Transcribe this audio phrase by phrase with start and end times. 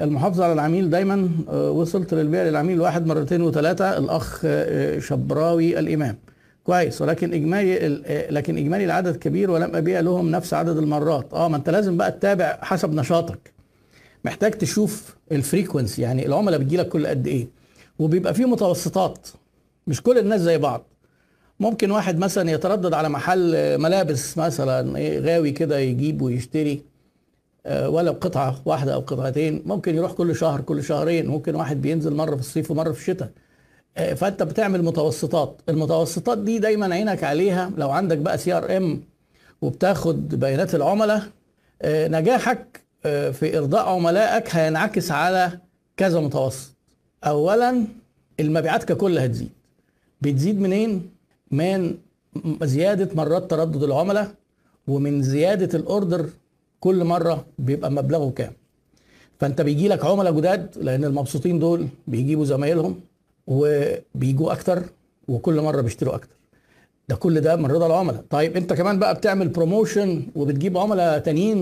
[0.00, 6.18] المحافظة على العميل دايما آه، وصلت للبيع للعميل واحد مرتين وثلاثة الأخ آه، شبراوي الإمام.
[6.64, 7.02] كويس.
[7.02, 11.34] ولكن إجمالي ال- آه، لكن إجمالي العدد كبير ولم أبيع لهم نفس عدد المرات.
[11.34, 13.52] آه ما أنت لازم بقى تتابع حسب نشاطك.
[14.24, 17.48] محتاج تشوف الفريكونسي يعني العملاء بتجيلك كل قد إيه.
[17.98, 19.28] وبيبقى فيه متوسطات.
[19.86, 20.86] مش كل الناس زي بعض.
[21.60, 26.72] ممكن واحد مثلا يتردد على محل ملابس مثلا إيه، غاوي كده يجيب ويشتري.
[26.72, 26.95] آه،
[27.68, 32.34] ولو قطعة واحدة أو قطعتين ممكن يروح كل شهر كل شهرين ممكن واحد بينزل مرة
[32.34, 33.30] في الصيف ومرة في الشتاء.
[33.96, 35.60] آه، فأنت بتعمل متوسطات.
[35.68, 37.70] المتوسطات دي دايما عينك عليها.
[37.76, 39.02] لو عندك بقى CRM
[39.62, 41.22] وبتاخد بيانات العملاء
[41.82, 45.58] آه، نجاحك آه، في إرضاء عملائك هينعكس على
[45.96, 46.70] كذا متوسط.
[47.24, 47.84] أولا
[48.40, 49.50] المبيعات ككل هتزيد.
[50.20, 51.10] بتزيد منين؟
[51.50, 51.94] من
[52.62, 54.30] زيادة مرات تردد العملاء
[54.88, 56.26] ومن زيادة الأوردر
[56.80, 58.52] كل مرة بيبقى مبلغه كام.
[59.40, 63.00] فأنت بيجي لك عملاء جداد لأن المبسوطين دول بيجيبوا زمايلهم
[63.46, 64.82] وبيجوا أكتر
[65.28, 66.36] وكل مرة بيشتروا أكتر.
[67.08, 68.24] ده كل ده من رضا العملاء.
[68.30, 71.58] طيب أنت كمان بقى بتعمل بروموشن وبتجيب عملاء تانيين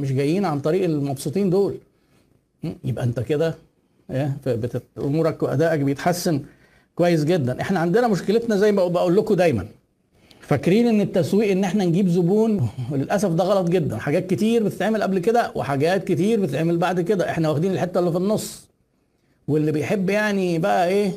[0.00, 1.78] مش جايين عن طريق المبسوطين دول?
[2.84, 3.54] يبقى أنت كده
[4.10, 4.36] إيه
[4.98, 6.42] أمورك وأدائك بيتحسن
[6.94, 7.60] كويس جدا.
[7.60, 9.66] إحنا عندنا مشكلتنا زي ما بقول لكم دايما.
[10.46, 13.96] فاكرين إن التسويق إن إحنا نجيب زبون؟ وللاسف ده غلط جدا.
[13.96, 17.30] حاجات كتير بتتعمل قبل كده وحاجات كتير بتتعمل بعد كده.
[17.30, 18.68] إحنا واخدين الحتة اللي في النص.
[19.48, 21.12] واللي بيحب يعني بقى إيه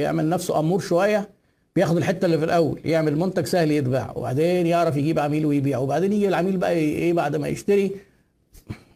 [0.00, 1.28] يعمل نفسه أمور شوية
[1.76, 6.12] بياخد الحتة اللي في الأول يعمل منتج سهل يتباع وبعدين يعرف يجيب عميل ويبيع وبعدين
[6.12, 7.90] يجي العميل بقى إيه بعد ما يشتري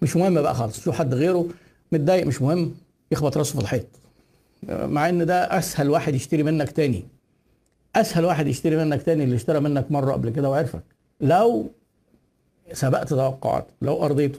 [0.02, 0.84] مش مهم بقى خالص.
[0.84, 1.46] شوف حد غيره
[1.92, 2.74] متضايق مش مهم
[3.12, 3.86] يخبط راسه في الحيط.
[4.68, 7.04] مع إن ده أسهل واحد يشتري منك تاني.
[8.00, 10.82] أسهل واحد يشتري منك تاني اللي اشترى منك مرة قبل كده وعرفك.
[11.20, 11.70] لو
[12.72, 14.38] سبقت توقعات لو أرضيته.